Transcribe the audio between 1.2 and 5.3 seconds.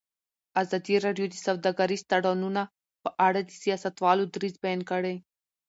د سوداګریز تړونونه په اړه د سیاستوالو دریځ بیان کړی.